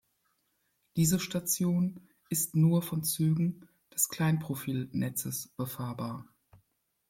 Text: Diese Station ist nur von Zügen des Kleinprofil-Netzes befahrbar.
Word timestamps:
Diese 0.95 1.19
Station 1.19 2.09
ist 2.31 2.55
nur 2.55 2.81
von 2.81 3.03
Zügen 3.03 3.69
des 3.93 4.09
Kleinprofil-Netzes 4.09 5.49
befahrbar. 5.55 6.25